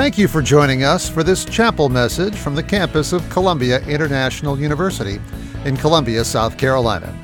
[0.00, 4.58] Thank you for joining us for this chapel message from the campus of Columbia International
[4.58, 5.20] University
[5.66, 7.14] in Columbia, South Carolina.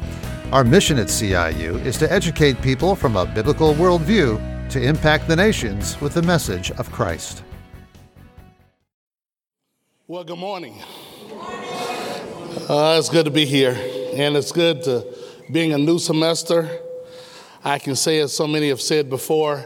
[0.52, 5.34] Our mission at CIU is to educate people from a biblical worldview to impact the
[5.34, 7.42] nations with the message of Christ.
[10.06, 10.82] Well, good morning.
[12.68, 13.72] Uh, it's good to be here,
[14.14, 15.16] and it's good to
[15.50, 16.68] being a new semester.
[17.64, 19.64] I can say, as so many have said before,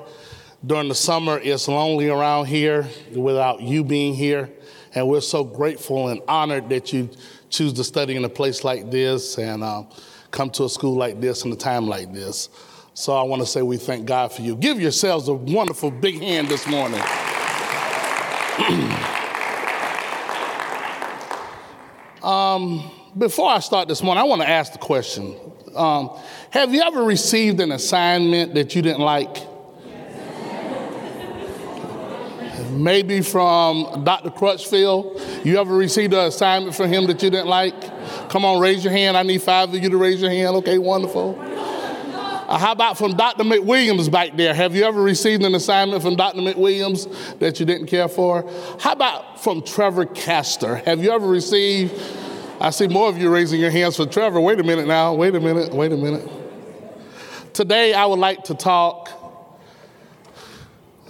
[0.64, 4.50] during the summer, it's lonely around here without you being here,
[4.95, 7.09] and we're so grateful and honored that you
[7.48, 9.84] choose to study in a place like this and uh,
[10.30, 12.48] come to a school like this in a time like this.
[12.95, 14.56] So I want to say we thank God for you.
[14.56, 17.00] Give yourselves a wonderful big hand this morning.
[22.22, 25.34] Um, before I start this morning, I want to ask the question
[25.75, 26.11] um,
[26.50, 29.50] Have you ever received an assignment that you didn't like?
[32.70, 34.30] Maybe from Dr.
[34.30, 35.20] Crutchfield.
[35.44, 37.74] You ever received an assignment from him that you didn't like?
[38.30, 39.16] Come on, raise your hand.
[39.16, 40.56] I need five of you to raise your hand.
[40.56, 41.38] Okay, wonderful.
[42.50, 43.44] Uh, how about from Dr.
[43.44, 44.52] McWilliams back there?
[44.52, 46.41] Have you ever received an assignment from Dr.
[46.41, 48.42] McWilliams that you didn't care for?
[48.80, 50.76] How about from Trevor Castor?
[50.76, 51.94] Have you ever received?
[52.60, 54.41] I see more of you raising your hands for Trevor.
[54.41, 55.14] Wait a minute now.
[55.14, 55.72] Wait a minute.
[55.72, 56.28] Wait a minute.
[57.52, 59.19] Today, I would like to talk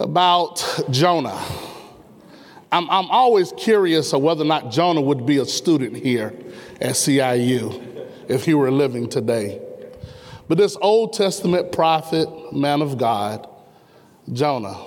[0.01, 1.39] about Jonah.
[2.71, 6.33] I'm, I'm always curious of whether or not Jonah would be a student here
[6.79, 9.61] at CIU if he were living today.
[10.47, 13.47] But this Old Testament prophet, man of God,
[14.31, 14.77] Jonah,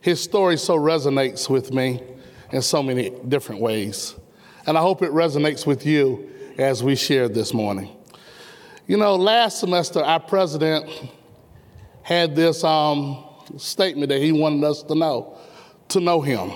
[0.00, 2.02] his story so resonates with me
[2.50, 4.14] in so many different ways.
[4.66, 7.90] And I hope it resonates with you as we share this morning.
[8.86, 10.90] You know, last semester, our president
[12.02, 13.24] had this um,
[13.58, 15.36] statement that he wanted us to know,
[15.88, 16.52] to know him.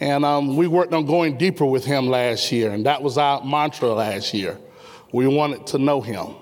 [0.00, 3.44] And um, we worked on going deeper with him last year, and that was our
[3.44, 4.58] mantra last year.
[5.12, 6.34] We wanted to know him.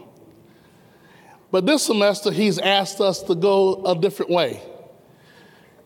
[1.51, 4.61] But this semester, he's asked us to go a different way.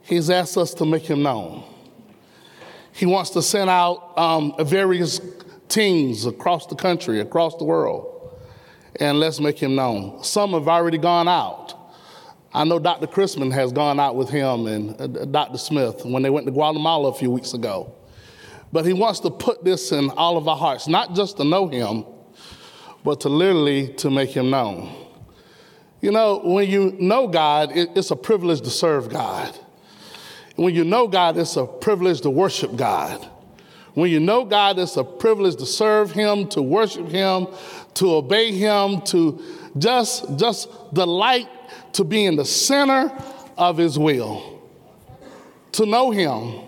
[0.02, 1.62] He's asked us to make him known.
[2.92, 5.20] He wants to send out um, various
[5.68, 8.36] teams across the country, across the world,
[8.98, 10.24] and let's make him known.
[10.24, 11.79] Some have already gone out.
[12.52, 13.06] I know Dr.
[13.06, 15.58] Christman has gone out with him and uh, Dr.
[15.58, 17.94] Smith when they went to Guatemala a few weeks ago.
[18.72, 21.68] But he wants to put this in all of our hearts, not just to know
[21.68, 22.04] him,
[23.04, 24.94] but to literally to make him known.
[26.00, 29.56] You know, when you know God, it's a privilege to serve God.
[30.56, 33.26] When you know God, it's a privilege to worship God.
[33.94, 37.48] When you know God, it's a privilege to serve Him, to worship Him,
[37.94, 39.42] to obey Him, to
[39.76, 41.48] just, just delight
[41.92, 43.12] to be in the center
[43.56, 44.62] of His will,
[45.72, 46.60] to know Him,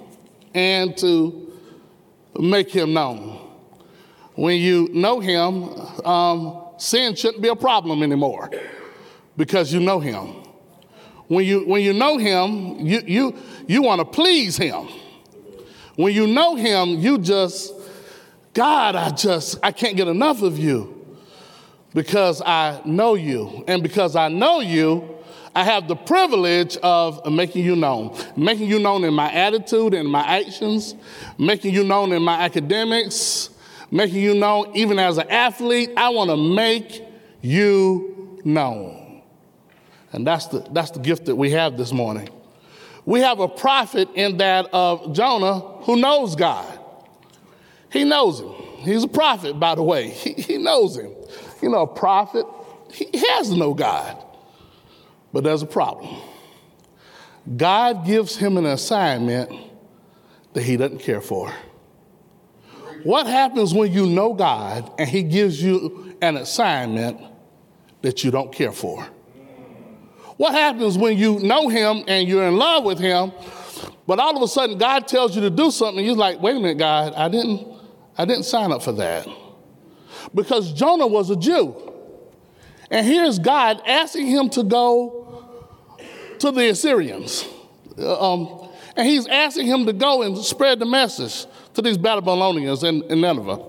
[0.55, 1.53] and to
[2.39, 3.39] make Him known.
[4.35, 5.69] When you know Him,
[6.07, 8.51] um, sin shouldn't be a problem anymore
[9.37, 10.43] because you know Him.
[11.29, 14.89] When you, when you know Him, you, you, you want to please Him.
[15.97, 17.73] When you know Him, you just,
[18.55, 21.02] God, I just, I can't get enough of you
[21.95, 23.65] because I know you.
[23.69, 25.17] And because I know you,
[25.55, 30.09] I have the privilege of making you known, making you known in my attitude and
[30.09, 30.95] my actions,
[31.37, 33.51] making you known in my academics,
[33.91, 35.91] making you known even as an athlete.
[35.97, 37.05] I want to make
[37.43, 39.23] you known.
[40.13, 42.29] And that's the, that's the gift that we have this morning.
[43.05, 46.79] We have a prophet in that of Jonah who knows God.
[47.91, 48.53] He knows him.
[48.79, 50.11] He's a prophet, by the way.
[50.23, 51.13] He, he knows him.
[51.63, 52.45] You know, a prophet,
[52.93, 54.23] he has no God.
[55.33, 56.21] But there's a problem.
[57.57, 59.51] God gives him an assignment
[60.53, 61.53] that he doesn't care for.
[63.05, 67.21] What happens when you know God and he gives you an assignment
[68.03, 69.03] that you don't care for?
[70.37, 73.33] What happens when you know him and you're in love with him,
[74.07, 76.61] but all of a sudden God tells you to do something, you're like, wait a
[76.61, 77.67] minute, God, I didn't,
[78.17, 79.27] I didn't sign up for that.
[80.35, 81.75] Because Jonah was a Jew.
[82.91, 85.47] And here's God asking him to go
[86.39, 87.47] to the Assyrians.
[87.99, 92.83] Uh, um, and he's asking him to go and spread the message to these Babylonians
[92.83, 93.65] in, in Nineveh.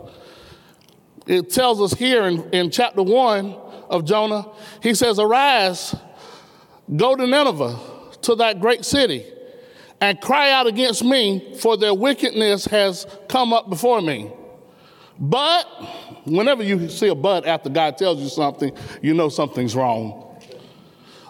[1.26, 3.56] It tells us here in, in chapter 1
[3.90, 4.52] of Jonah,
[4.82, 5.96] he says, Arise,
[6.96, 7.80] go to Nineveh,
[8.24, 9.26] to that great city,
[10.02, 14.32] and cry out against me, for their wickedness has come up before me.
[15.20, 15.64] But
[16.26, 20.42] whenever you see a but after God tells you something, you know something's wrong.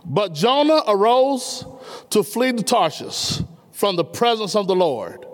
[0.06, 1.65] But Jonah arose
[2.09, 3.41] to flee to Tarshish
[3.71, 5.25] from the presence of the Lord.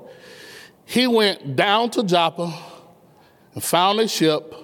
[0.85, 2.53] He went down to Joppa
[3.53, 4.55] and found a ship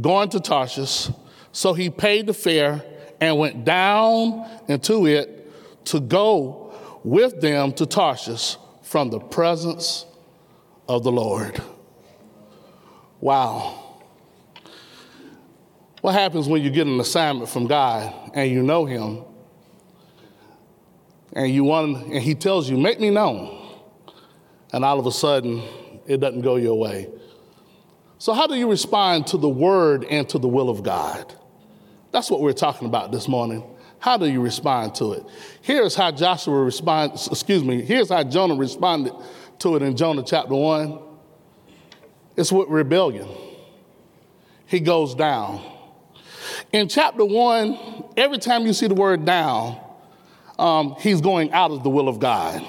[0.00, 1.10] going to Tarshish.
[1.52, 2.82] So he paid the fare
[3.20, 10.06] and went down into it to go with them to Tarshish from the presence
[10.88, 11.60] of the Lord.
[13.20, 13.84] Wow.
[16.00, 19.24] What happens when you get an assignment from God and you know Him
[21.32, 23.54] and you want and He tells you, make me known,
[24.72, 25.62] and all of a sudden
[26.06, 27.08] it doesn't go your way?
[28.18, 31.34] So, how do you respond to the word and to the will of God?
[32.10, 33.62] That's what we're talking about this morning.
[34.00, 35.24] How do you respond to it?
[35.62, 39.12] Here's how Joshua responded, excuse me, here's how Jonah responded
[39.58, 41.07] to it in Jonah chapter 1.
[42.38, 43.28] It's with rebellion.
[44.66, 45.60] He goes down.
[46.72, 49.76] In chapter 1, every time you see the word down,
[50.56, 52.64] um, he's going out of the will of God.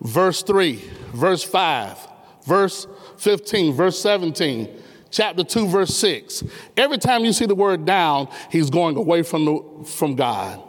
[0.00, 0.82] Verse 3,
[1.12, 1.98] verse 5,
[2.46, 2.86] verse
[3.18, 6.42] 15, verse 17, chapter 2, verse 6.
[6.74, 10.62] Every time you see the word down, he's going away from, the, from God.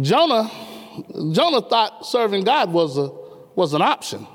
[0.00, 0.50] Jonah,
[1.30, 3.12] Jonah thought serving God was, a,
[3.54, 4.26] was an option.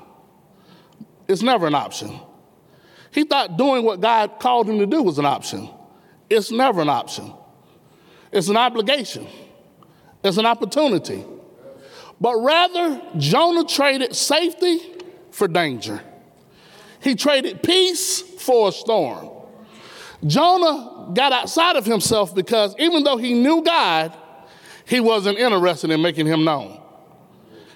[1.30, 2.18] It's never an option.
[3.12, 5.70] He thought doing what God called him to do was an option.
[6.28, 7.32] It's never an option.
[8.32, 9.28] It's an obligation.
[10.24, 11.24] It's an opportunity.
[12.20, 14.80] But rather, Jonah traded safety
[15.30, 16.02] for danger.
[17.00, 19.30] He traded peace for a storm.
[20.26, 24.16] Jonah got outside of himself because even though he knew God,
[24.84, 26.80] he wasn't interested in making him known.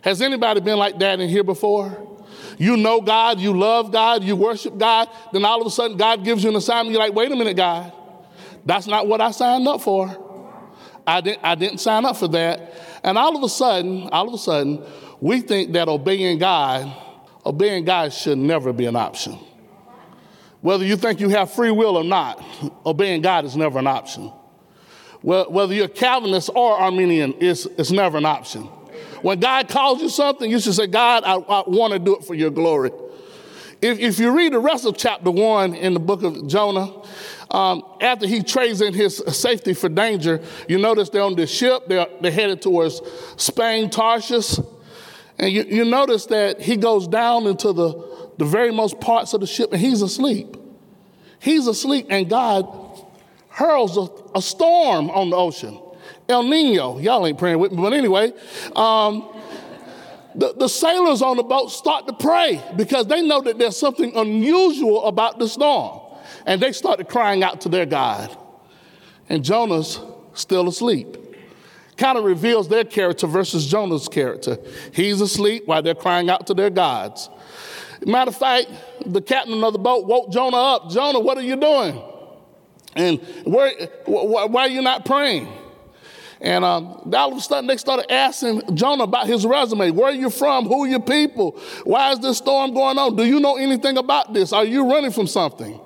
[0.03, 2.14] Has anybody been like that in here before?
[2.59, 6.25] You know God, you love God, you worship God, then all of a sudden God
[6.25, 6.93] gives you an assignment.
[6.93, 7.93] You're like, wait a minute, God,
[8.65, 10.21] that's not what I signed up for.
[11.07, 13.01] I didn't, I didn't sign up for that.
[13.03, 14.83] And all of a sudden, all of a sudden,
[15.21, 16.93] we think that obeying God
[17.45, 19.39] obeying God should never be an option.
[20.61, 22.43] Whether you think you have free will or not,
[22.87, 24.33] obeying God is never an option.
[25.21, 28.69] Whether you're Calvinist or Arminian, it's, it's never an option.
[29.25, 32.25] When God calls you something, you should say, God, I, I want to do it
[32.27, 32.91] for your glory.
[33.81, 36.93] If, if you read the rest of chapter one in the book of Jonah,
[37.51, 41.85] um, after he trades in his safety for danger, you notice they're on the ship,
[41.89, 43.01] they're, they're headed towards
[43.39, 44.59] Spain, Tarshish.
[45.39, 49.41] And you, you notice that he goes down into the, the very most parts of
[49.41, 50.55] the ship and he's asleep.
[51.39, 52.69] He's asleep, and God
[53.49, 55.81] hurls a, a storm on the ocean.
[56.29, 58.33] El Nino, y'all ain't praying with me, but anyway,
[58.77, 59.29] um,
[60.35, 64.17] the, the sailors on the boat start to pray because they know that there's something
[64.17, 66.01] unusual about the storm.
[66.47, 68.37] And they started crying out to their God.
[69.29, 70.01] And Jonah's
[70.35, 71.19] still asleep
[71.97, 74.59] kind of reveals their character versus Jonah's character.
[74.93, 77.31] He's asleep while they're crying out to their gods.
[78.05, 78.67] Matter of fact,
[79.07, 80.91] the captain of the boat woke Jonah up.
[80.91, 82.03] Jonah, what are you doing?
[82.97, 83.73] And where,
[84.07, 85.49] why are you not praying?
[86.41, 89.91] And um, all of a sudden, they started asking Jonah about his resume.
[89.91, 90.67] Where are you from?
[90.67, 91.59] Who are your people?
[91.85, 93.17] Why is this storm going on?
[93.17, 94.53] Do you know anything about this?
[94.53, 95.81] Are you running from something?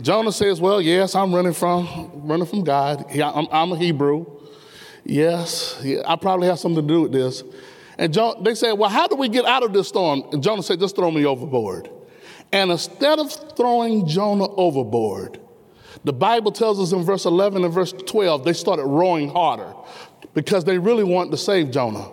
[0.00, 3.04] Jonah says, "Well, yes, I'm running from running from God.
[3.20, 4.26] I'm, I'm a Hebrew.
[5.04, 7.42] Yes, yeah, I probably have something to do with this.
[7.96, 10.22] And John, they said, Well, how do we get out of this storm?
[10.32, 11.90] And Jonah said, Just throw me overboard.
[12.52, 15.40] And instead of throwing Jonah overboard,
[16.04, 19.72] the Bible tells us in verse 11 and verse 12, they started rowing harder
[20.34, 22.08] because they really wanted to save Jonah.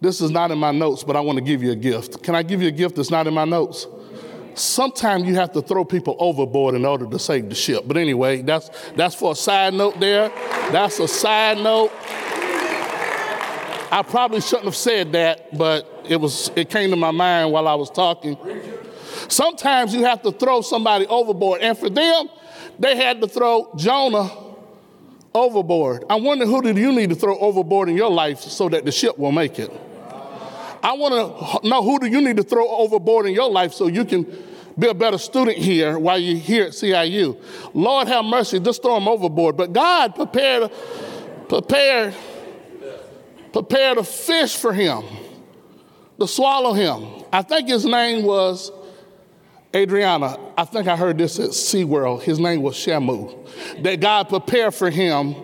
[0.00, 2.22] This is not in my notes, but I want to give you a gift.
[2.22, 3.86] Can I give you a gift that's not in my notes?
[4.58, 7.84] sometimes you have to throw people overboard in order to save the ship.
[7.86, 10.28] But anyway, that's that's for a side note there.
[10.72, 11.92] That's a side note.
[13.90, 17.68] I probably shouldn't have said that, but it was it came to my mind while
[17.68, 18.36] I was talking.
[19.28, 22.28] Sometimes you have to throw somebody overboard, and for them,
[22.78, 24.30] they had to throw Jonah
[25.34, 26.04] overboard.
[26.08, 28.92] I wonder who do you need to throw overboard in your life so that the
[28.92, 29.70] ship will make it?
[30.82, 33.88] I want to know who do you need to throw overboard in your life so
[33.88, 34.24] you can
[34.78, 37.40] be a better student here while you're here at CIU.
[37.74, 39.56] Lord have mercy, just throw them overboard.
[39.56, 40.70] But God prepared,
[41.48, 42.14] prepared,
[43.52, 45.02] prepared a fish for him
[46.20, 47.24] to swallow him.
[47.32, 48.70] I think his name was
[49.74, 50.38] Adriana.
[50.56, 52.22] I think I heard this at SeaWorld.
[52.22, 53.82] His name was Shamu.
[53.82, 55.34] That God prepared for him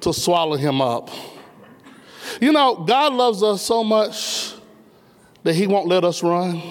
[0.00, 1.10] to swallow him up.
[2.40, 4.52] You know, God loves us so much
[5.42, 6.62] that he won't let us run.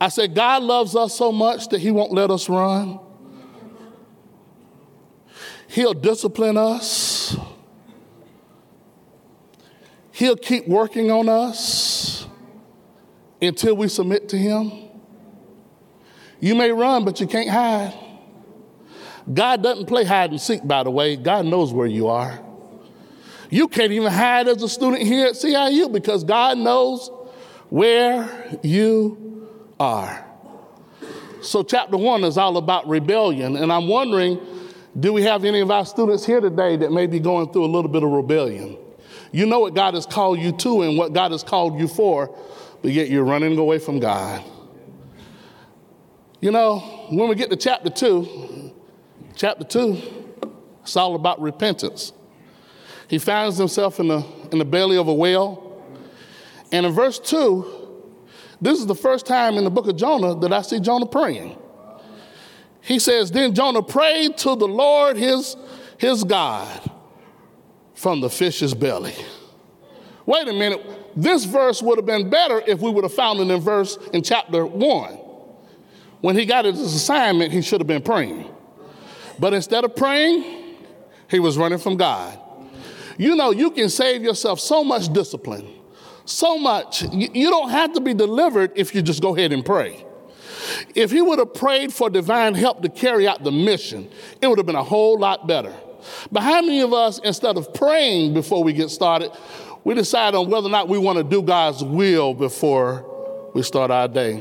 [0.00, 3.00] I said, God loves us so much that He won't let us run.
[5.66, 7.36] He'll discipline us.
[10.12, 11.87] He'll keep working on us
[13.40, 14.72] until we submit to Him.
[16.40, 17.94] You may run, but you can't hide.
[19.32, 21.16] God doesn't play hide and seek, by the way.
[21.16, 22.40] God knows where you are.
[23.50, 27.10] You can't even hide as a student here at CIU because God knows
[27.70, 29.48] where you
[29.80, 30.24] are.
[31.42, 33.56] So, chapter one is all about rebellion.
[33.56, 34.40] And I'm wondering
[34.98, 37.70] do we have any of our students here today that may be going through a
[37.70, 38.76] little bit of rebellion?
[39.30, 42.36] You know what God has called you to and what God has called you for,
[42.82, 44.44] but yet you're running away from God.
[46.40, 46.78] You know,
[47.10, 48.72] when we get to chapter two,
[49.34, 50.00] chapter two,
[50.82, 52.12] it's all about repentance.
[53.08, 55.64] He finds himself in the, in the belly of a whale.
[56.70, 58.02] And in verse 2,
[58.60, 61.56] this is the first time in the book of Jonah that I see Jonah praying.
[62.82, 65.56] He says, Then Jonah prayed to the Lord his,
[65.96, 66.90] his God
[67.94, 69.14] from the fish's belly.
[70.26, 70.84] Wait a minute.
[71.20, 74.22] This verse would have been better if we would have found it in verse in
[74.22, 75.12] chapter 1.
[76.20, 78.48] When he got his assignment, he should have been praying.
[79.38, 80.76] But instead of praying,
[81.28, 82.38] he was running from God.
[83.16, 85.78] You know, you can save yourself so much discipline
[86.30, 87.02] so much.
[87.12, 90.04] You don't have to be delivered if you just go ahead and pray.
[90.94, 94.10] If he would have prayed for divine help to carry out the mission,
[94.40, 95.74] it would have been a whole lot better.
[96.30, 99.32] But how many of us, instead of praying before we get started,
[99.88, 103.90] we decide on whether or not we want to do God's will before we start
[103.90, 104.36] our day?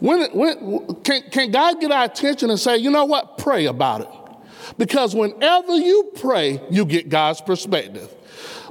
[0.00, 4.02] When, when, can, can God get our attention and say, you know what, pray about
[4.02, 4.08] it?
[4.76, 8.14] Because whenever you pray, you get God's perspective.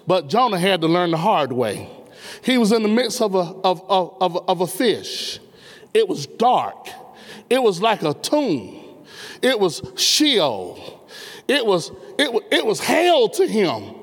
[0.06, 1.90] But Jonah had to learn the hard way.
[2.44, 5.40] He was in the midst of a, of, of, of, of a fish.
[5.92, 6.88] It was dark.
[7.50, 8.80] It was like a tomb.
[9.42, 11.04] It was Sheol.
[11.48, 14.03] It was, it, it was hell to him.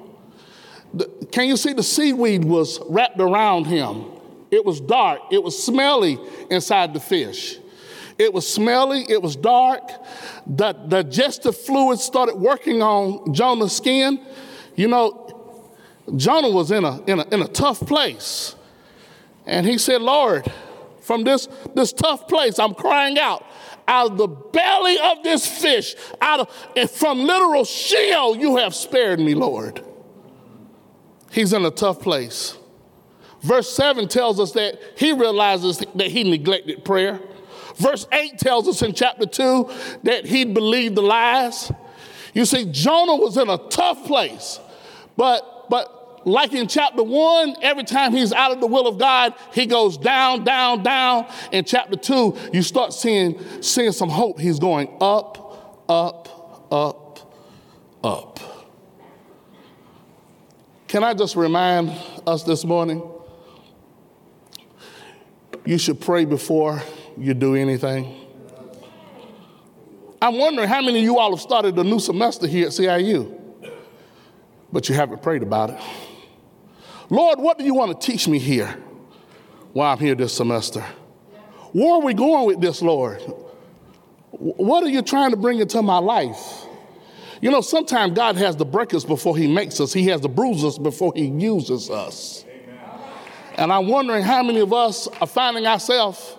[1.32, 4.04] Can you see the seaweed was wrapped around him?
[4.50, 5.20] It was dark.
[5.30, 6.18] It was smelly
[6.50, 7.58] inside the fish.
[8.18, 9.06] It was smelly.
[9.08, 9.90] It was dark.
[10.46, 14.20] The digestive fluid started working on Jonah's skin.
[14.74, 15.62] You know,
[16.16, 18.56] Jonah was in a, in a, in a tough place.
[19.46, 20.50] And he said, Lord,
[21.00, 23.46] from this, this tough place, I'm crying out.
[23.88, 26.40] Out of the belly of this fish, out
[26.76, 29.84] of from literal Sheol, you have spared me, Lord.
[31.30, 32.56] He's in a tough place.
[33.42, 37.20] Verse 7 tells us that he realizes that he neglected prayer.
[37.76, 39.70] Verse 8 tells us in chapter 2
[40.02, 41.72] that he believed the lies.
[42.34, 44.60] You see, Jonah was in a tough place,
[45.16, 49.34] but, but like in chapter one, every time he's out of the will of God,
[49.54, 51.26] he goes down, down, down.
[51.50, 54.38] In chapter two, you start seeing, seeing some hope.
[54.38, 57.34] He's going up, up, up,
[58.04, 58.49] up.
[60.90, 63.00] Can I just remind us this morning?
[65.64, 66.82] You should pray before
[67.16, 68.12] you do anything.
[70.20, 73.40] I'm wondering how many of you all have started a new semester here at CIU,
[74.72, 75.80] but you haven't prayed about it.
[77.08, 78.66] Lord, what do you want to teach me here
[79.72, 80.80] while I'm here this semester?
[81.70, 83.20] Where are we going with this, Lord?
[84.32, 86.66] What are you trying to bring into my life?
[87.40, 90.28] You know, sometimes God has to break us before He makes us, He has to
[90.28, 92.44] bruise us before He uses us.
[93.56, 96.36] And I'm wondering how many of us are finding ourselves,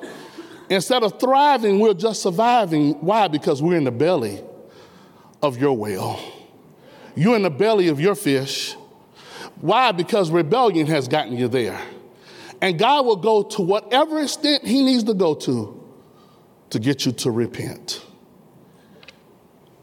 [0.69, 2.93] instead of thriving, we're just surviving.
[3.01, 3.27] Why?
[3.27, 4.43] Because we're in the belly
[5.41, 6.19] of your whale.
[7.15, 8.75] You're in the belly of your fish.
[9.59, 9.91] Why?
[9.91, 11.79] Because rebellion has gotten you there.
[12.61, 15.77] And God will go to whatever extent He needs to go to
[16.69, 18.03] to get you to repent.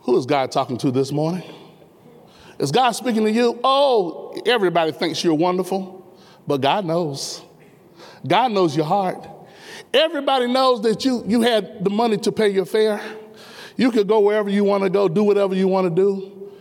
[0.09, 1.43] Who is God talking to this morning?
[2.59, 3.61] Is God speaking to you?
[3.63, 7.43] Oh, everybody thinks you're wonderful, but God knows.
[8.27, 9.29] God knows your heart.
[9.93, 13.03] Everybody knows that you, you had the money to pay your fare.
[13.77, 16.53] You could go wherever you want to go, do whatever you want to do.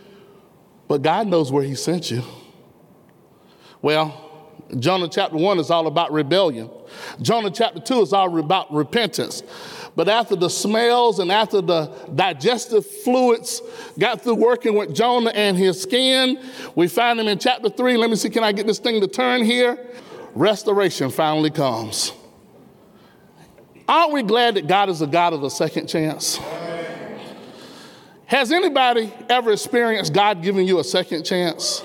[0.89, 2.23] But God knows where He sent you.
[3.81, 4.27] Well,
[4.77, 6.69] Jonah chapter 1 is all about rebellion.
[7.21, 9.41] Jonah chapter 2 is all about repentance.
[9.97, 13.63] But after the smells and after the digestive fluids
[13.97, 16.39] got through working with Jonah and his skin,
[16.75, 17.97] we find him in chapter 3.
[17.97, 19.87] Let me see, can I get this thing to turn here?
[20.35, 22.13] Restoration finally comes.
[23.87, 26.39] Aren't we glad that God is a God of a second chance?
[28.27, 31.83] Has anybody ever experienced God giving you a second chance?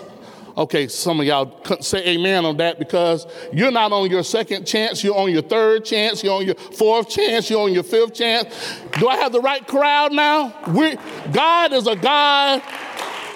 [0.56, 4.66] Okay, some of y'all couldn't say amen on that because you're not on your second
[4.66, 8.14] chance, you're on your third chance, you're on your fourth chance, you're on your fifth
[8.14, 8.78] chance.
[8.98, 10.54] Do I have the right crowd now?
[10.68, 10.96] We,
[11.32, 12.62] God is a God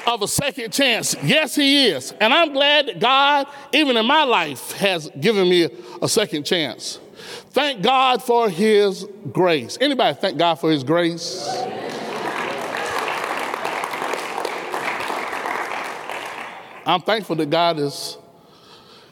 [0.06, 1.16] of a second chance.
[1.22, 2.12] Yes, He is.
[2.20, 5.68] And I'm glad that God, even in my life, has given me
[6.02, 6.98] a second chance.
[7.50, 9.78] Thank God for His grace.
[9.80, 11.48] Anybody thank God for His grace?
[16.86, 18.16] I'm thankful that God is,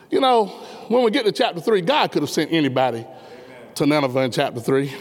[0.09, 0.47] you know,
[0.87, 3.05] when we get to chapter three, God could have sent anybody
[3.75, 4.95] to Nineveh in chapter three,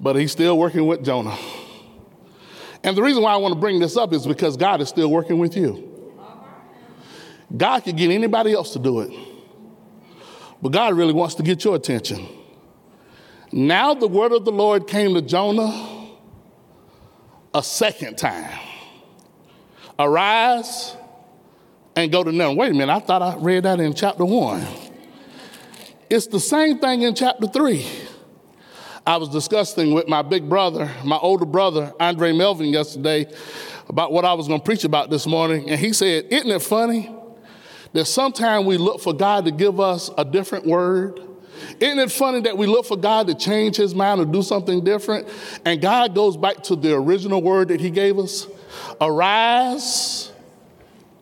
[0.00, 1.38] but He's still working with Jonah.
[2.82, 5.08] And the reason why I want to bring this up is because God is still
[5.08, 5.90] working with you.
[7.56, 9.12] God could get anybody else to do it,
[10.60, 12.26] but God really wants to get your attention.
[13.52, 16.08] Now the word of the Lord came to Jonah
[17.54, 18.58] a second time.
[19.96, 20.96] Arise
[21.96, 22.54] and go to Nineveh.
[22.54, 24.66] Wait a minute, I thought I read that in chapter one.
[26.10, 27.86] It's the same thing in chapter three.
[29.06, 33.26] I was discussing with my big brother, my older brother, Andre Melvin, yesterday
[33.88, 35.68] about what I was going to preach about this morning.
[35.68, 37.14] And he said, Isn't it funny
[37.92, 41.20] that sometimes we look for God to give us a different word?
[41.80, 44.82] Isn't it funny that we look for God to change his mind or do something
[44.82, 45.28] different?
[45.64, 48.46] And God goes back to the original word that he gave us
[49.00, 50.32] arise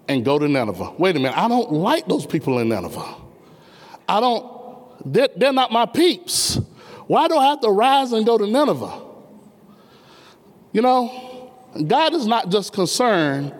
[0.08, 0.94] and go to Nineveh.
[0.98, 3.14] Wait a minute, I don't like those people in Nineveh.
[4.08, 6.60] I don't, they're, they're not my peeps.
[7.06, 9.00] Why do I have to rise and go to Nineveh?
[10.72, 11.52] You know,
[11.86, 13.54] God is not just concerned.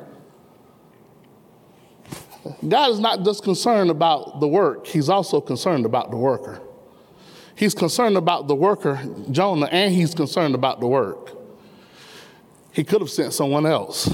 [2.67, 6.61] God is not just concerned about the work, He's also concerned about the worker.
[7.55, 11.31] He's concerned about the worker, Jonah, and He's concerned about the work.
[12.73, 14.13] He could have sent someone else.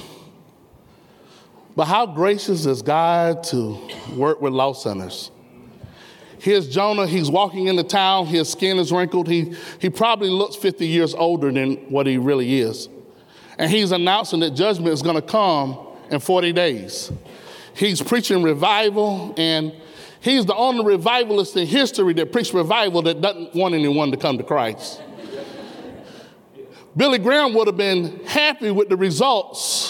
[1.78, 3.78] But how gracious is God to
[4.16, 5.30] work with lost sinners?
[6.40, 7.06] Here's Jonah.
[7.06, 8.26] He's walking into town.
[8.26, 9.28] His skin is wrinkled.
[9.28, 12.88] He, he probably looks 50 years older than what he really is.
[13.58, 15.78] And he's announcing that judgment is going to come
[16.10, 17.12] in 40 days.
[17.74, 19.72] He's preaching revival, and
[20.18, 24.36] he's the only revivalist in history that preached revival that doesn't want anyone to come
[24.38, 25.00] to Christ.
[26.96, 29.87] Billy Graham would have been happy with the results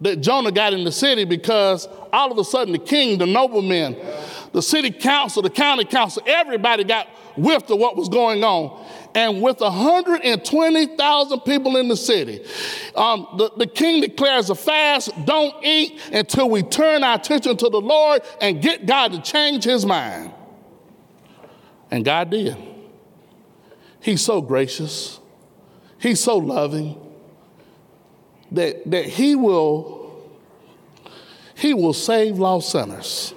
[0.00, 3.96] that Jonah got in the city because all of a sudden the king, the noblemen,
[4.52, 8.84] the city council, the county council, everybody got whiffed of what was going on.
[9.14, 12.44] And with 120,000 people in the city,
[12.94, 17.68] um, the, the king declares a fast, don't eat until we turn our attention to
[17.70, 20.32] the Lord and get God to change his mind.
[21.90, 22.56] And God did.
[24.00, 25.18] He's so gracious,
[25.98, 27.05] He's so loving
[28.56, 30.24] that, that He will
[31.54, 33.34] He will save lost sinners.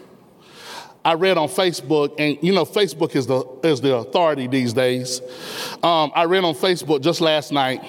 [1.04, 5.22] I read on Facebook, and you know, Facebook is the, is the authority these days.
[5.82, 7.84] Um, I read on Facebook just last night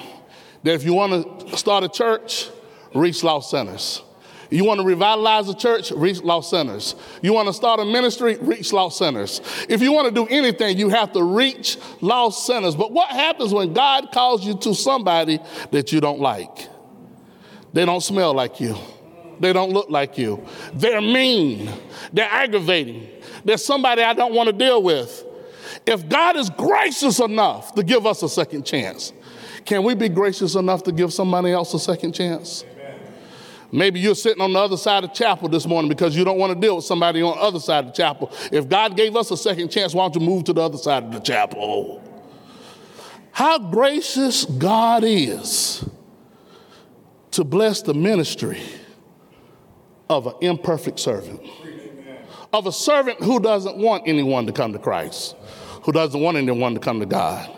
[0.62, 2.48] that if you want to start a church,
[2.94, 4.02] reach lost sinners.
[4.50, 6.96] You want to revitalize a church, reach lost sinners.
[7.22, 9.40] You want to start a ministry, reach lost sinners.
[9.68, 12.74] If you want to do anything, you have to reach lost sinners.
[12.74, 15.38] But what happens when God calls you to somebody
[15.70, 16.68] that you don't like?
[17.72, 18.76] They don't smell like you.
[19.38, 20.44] They don't look like you.
[20.74, 21.70] They're mean.
[22.12, 23.08] They're aggravating.
[23.44, 25.24] They're somebody I don't want to deal with.
[25.86, 29.12] If God is gracious enough to give us a second chance,
[29.64, 32.64] can we be gracious enough to give somebody else a second chance?
[33.72, 36.52] Maybe you're sitting on the other side of chapel this morning because you don't want
[36.52, 38.32] to deal with somebody on the other side of chapel.
[38.50, 41.04] If God gave us a second chance, why don't you move to the other side
[41.04, 42.02] of the chapel?
[43.30, 45.88] How gracious God is
[47.32, 48.60] to bless the ministry
[50.08, 51.40] of an imperfect servant,
[52.52, 55.36] of a servant who doesn't want anyone to come to Christ,
[55.84, 57.48] who doesn't want anyone to come to God.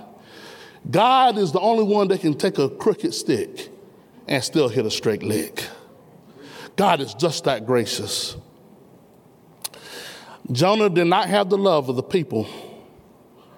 [0.90, 3.70] God is the only one that can take a crooked stick
[4.28, 5.66] and still hit a straight lick.
[6.76, 8.36] God is just that gracious.
[10.50, 12.48] Jonah did not have the love of the people.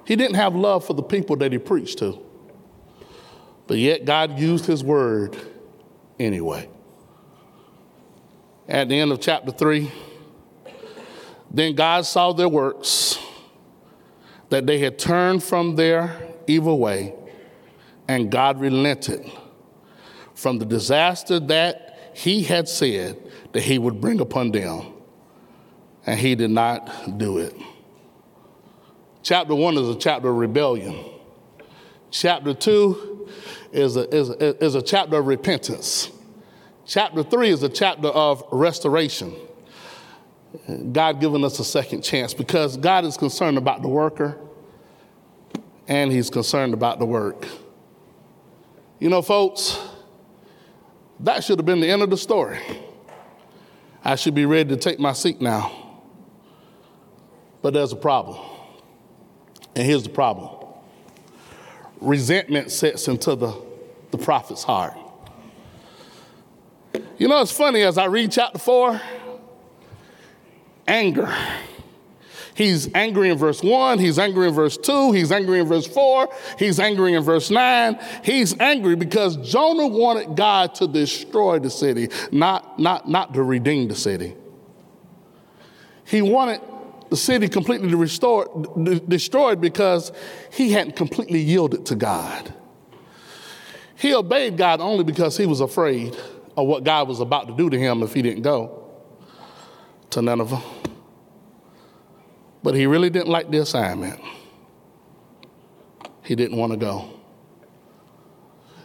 [0.05, 2.21] He didn't have love for the people that he preached to.
[3.67, 5.37] But yet God used his word
[6.19, 6.69] anyway
[8.69, 9.91] at the end of chapter 3.
[11.51, 13.19] Then God saw their works,
[14.49, 17.15] that they had turned from their evil way,
[18.09, 19.31] and God relented
[20.35, 23.19] from the disaster that he had said
[23.53, 24.93] that he would bring upon them.
[26.07, 27.57] And he did not do it.
[29.23, 31.03] Chapter 1 is a chapter of rebellion.
[32.11, 33.14] Chapter 2
[33.75, 36.11] is a, is a, is a chapter of repentance.
[36.87, 39.35] Chapter three is a chapter of restoration.
[40.93, 44.39] God giving us a second chance because God is concerned about the worker
[45.89, 47.47] and he's concerned about the work.
[49.01, 49.79] You know, folks,
[51.21, 52.61] That should have been the end of the story.
[54.05, 56.03] I should be ready to take my seat now.
[57.63, 58.39] But there's a problem.
[59.75, 60.64] And here's the problem
[62.01, 63.55] resentment sets into the,
[64.11, 64.95] the prophet's heart.
[67.19, 69.01] You know, it's funny as I read chapter 4
[70.87, 71.35] anger.
[72.55, 76.29] He's angry in verse 1, he's angry in verse 2, he's angry in verse 4,
[76.57, 77.99] he's angry in verse 9.
[78.23, 83.89] He's angry because Jonah wanted God to destroy the city, not, not, not to redeem
[83.89, 84.37] the city.
[86.05, 86.61] He wanted
[87.15, 88.49] the city completely restored,
[89.09, 90.11] destroyed because
[90.53, 92.53] he hadn't completely yielded to God.
[93.95, 96.17] He obeyed God only because he was afraid
[96.57, 98.91] of what God was about to do to him if he didn't go
[100.11, 100.61] to Nineveh
[102.65, 104.19] but he really didn't like the assignment.
[106.23, 107.11] He didn't want to go.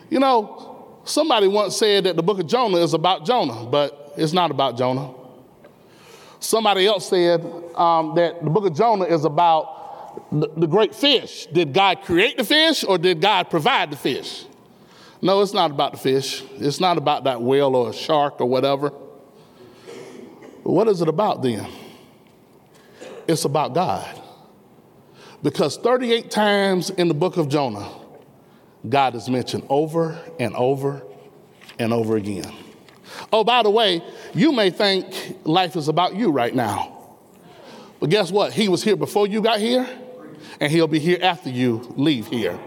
[0.09, 4.33] You know, somebody once said that the book of Jonah is about Jonah, but it's
[4.33, 5.13] not about Jonah.
[6.39, 7.41] Somebody else said
[7.75, 11.47] um, that the book of Jonah is about the, the great fish.
[11.47, 14.45] Did God create the fish or did God provide the fish?
[15.21, 16.43] No, it's not about the fish.
[16.55, 18.91] It's not about that whale or a shark or whatever.
[20.63, 21.69] But what is it about then?
[23.27, 24.21] It's about God.
[25.43, 27.89] Because 38 times in the book of Jonah,
[28.87, 31.03] God is mentioned over and over
[31.77, 32.51] and over again.
[33.31, 34.01] Oh, by the way,
[34.33, 37.17] you may think life is about you right now.
[37.99, 38.53] But guess what?
[38.53, 39.87] He was here before you got here,
[40.59, 42.59] and he'll be here after you leave here.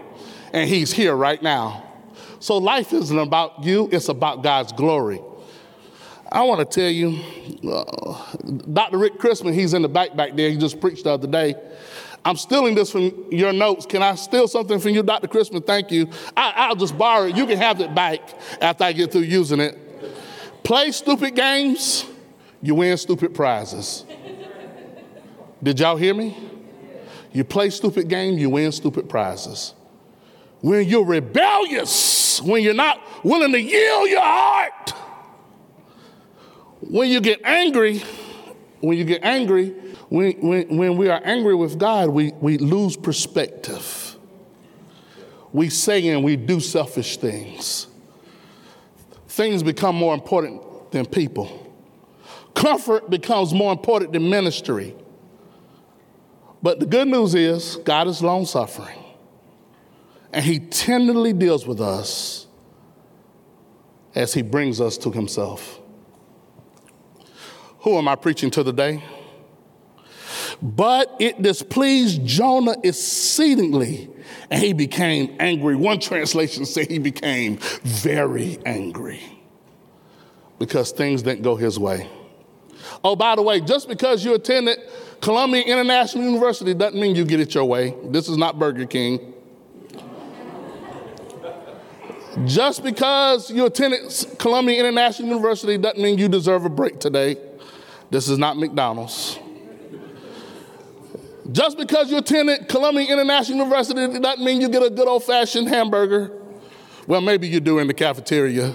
[0.53, 1.83] And he's here right now.
[2.39, 5.21] So life isn't about you, it's about God's glory.
[6.31, 7.19] I want to tell you,
[7.69, 8.35] uh,
[8.73, 8.97] Dr.
[8.97, 10.49] Rick Christman, he's in the back back there.
[10.49, 11.55] He just preached the other day.
[12.25, 13.85] I'm stealing this from your notes.
[13.85, 15.27] Can I steal something from you, Dr.
[15.27, 15.65] Christman?
[15.65, 16.09] Thank you.
[16.35, 17.35] I, will just borrow it.
[17.35, 18.21] You can have it back
[18.61, 19.77] after I get through using it.
[20.63, 22.05] Play stupid games,
[22.61, 24.05] you win stupid prizes.
[25.61, 26.37] Did y'all hear me?
[27.33, 29.73] You play stupid games, you win stupid prizes.
[30.61, 34.93] When you're rebellious, when you're not willing to yield your heart,
[36.81, 38.01] when you get angry,
[38.79, 39.69] when you get angry,
[40.09, 44.17] when, when, when we are angry with God, we, we lose perspective.
[45.51, 47.87] We say and we do selfish things.
[49.33, 51.73] Things become more important than people.
[52.53, 54.95] Comfort becomes more important than ministry.
[56.61, 58.99] But the good news is, God is long suffering.
[60.31, 62.45] And He tenderly deals with us
[64.13, 65.79] as He brings us to Himself.
[67.79, 69.03] Who am I preaching to today?
[70.63, 74.09] But it displeased Jonah exceedingly,
[74.49, 75.75] and he became angry.
[75.75, 79.21] One translation said he became very angry
[80.59, 82.09] because things didn't go his way.
[83.03, 84.77] Oh, by the way, just because you attended
[85.19, 87.93] Columbia International University doesn't mean you get it your way.
[88.05, 89.33] This is not Burger King.
[92.45, 93.99] Just because you attended
[94.39, 97.35] Columbia International University doesn't mean you deserve a break today.
[98.09, 99.39] This is not McDonald's.
[101.53, 105.69] Just because you attended Columbia International University doesn't mean you get a good old fashioned
[105.69, 106.31] hamburger.
[107.05, 108.73] Well, maybe you do in the cafeteria.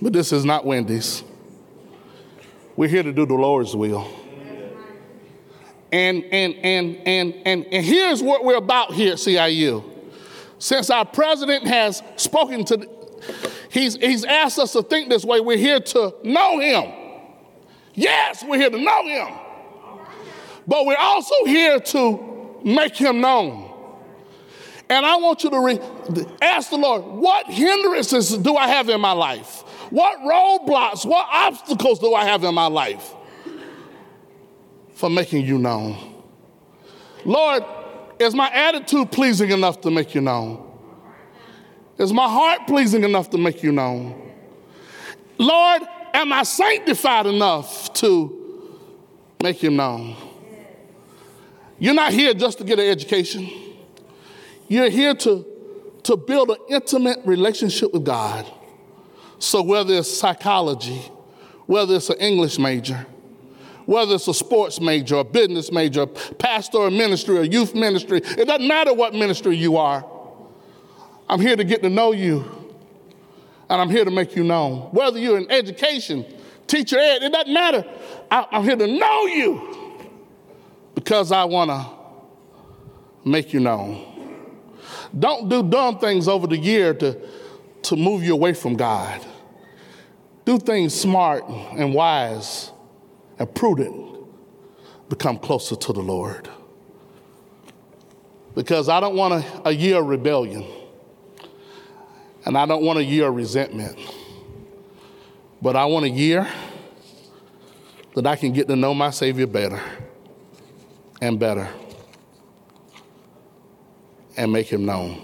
[0.00, 1.24] But this is not Wendy's.
[2.76, 4.08] We're here to do the Lord's will.
[5.90, 9.84] And, and, and, and, and, and here's what we're about here at CIU.
[10.58, 12.88] Since our president has spoken to,
[13.68, 16.92] he's, he's asked us to think this way, we're here to know him.
[17.94, 19.41] Yes, we're here to know him.
[20.66, 23.70] But we're also here to make him known.
[24.88, 25.80] And I want you to re-
[26.42, 29.62] ask the Lord, what hindrances do I have in my life?
[29.90, 33.14] What roadblocks, what obstacles do I have in my life
[34.94, 35.96] for making you known?
[37.24, 37.64] Lord,
[38.18, 40.68] is my attitude pleasing enough to make you known?
[41.98, 44.30] Is my heart pleasing enough to make you known?
[45.38, 45.82] Lord,
[46.14, 48.68] am I sanctified enough to
[49.42, 50.16] make him known?
[51.82, 53.50] You're not here just to get an education.
[54.68, 55.44] You're here to,
[56.04, 58.46] to build an intimate relationship with God.
[59.40, 61.02] So, whether it's psychology,
[61.66, 63.04] whether it's an English major,
[63.86, 68.46] whether it's a sports major, a business major, a pastoral ministry, or youth ministry, it
[68.46, 70.08] doesn't matter what ministry you are.
[71.28, 72.44] I'm here to get to know you
[73.68, 74.82] and I'm here to make you known.
[74.92, 76.26] Whether you're in education,
[76.68, 77.84] teacher ed, it doesn't matter.
[78.30, 79.81] I, I'm here to know you
[80.94, 84.08] because I want to make you known.
[85.18, 87.18] Don't do dumb things over the year to,
[87.82, 89.24] to move you away from God.
[90.44, 92.70] Do things smart and wise
[93.38, 94.16] and prudent.
[95.08, 96.48] Become closer to the Lord.
[98.54, 100.64] Because I don't want a, a year of rebellion.
[102.44, 103.98] And I don't want a year of resentment.
[105.60, 106.48] But I want a year
[108.14, 109.80] that I can get to know my Savior better
[111.22, 111.68] and better
[114.36, 115.22] and make him known.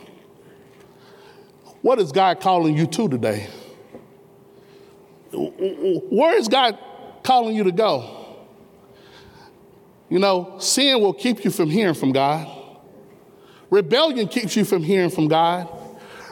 [1.82, 3.48] What is God calling you to today?
[5.32, 6.78] Where is God
[7.24, 8.36] calling you to go?
[10.08, 12.48] You know, sin will keep you from hearing from God.
[13.68, 15.68] Rebellion keeps you from hearing from God.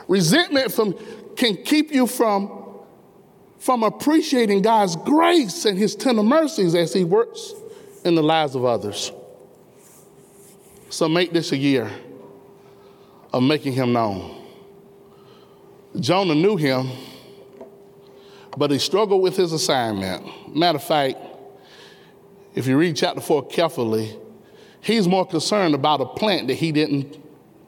[0.07, 0.95] Resentment from,
[1.35, 2.79] can keep you from,
[3.59, 7.53] from appreciating God's grace and His tender mercies as He works
[8.05, 9.11] in the lives of others.
[10.97, 11.91] So make this a year
[13.31, 14.43] of making Him known.
[16.01, 16.89] Jonah knew Him,
[18.57, 20.57] but he struggled with his assignment.
[20.57, 21.19] Matter of fact,
[22.55, 24.17] if you read chapter 4 carefully,
[24.81, 27.23] he's more concerned about a plant that he didn't,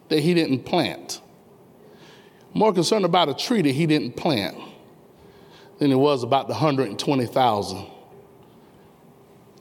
[0.08, 1.20] that he didn't plant
[2.54, 4.56] more concerned about a tree that he didn't plant
[5.80, 7.86] than he was about the 120,000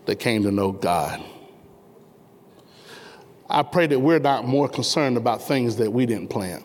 [0.06, 1.22] that came to know God.
[3.50, 6.64] I pray that we're not more concerned about things that we didn't plan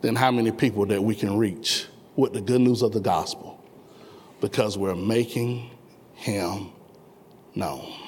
[0.00, 1.86] than how many people that we can reach
[2.16, 3.62] with the good news of the gospel
[4.40, 5.70] because we're making
[6.14, 6.70] him
[7.54, 8.07] known.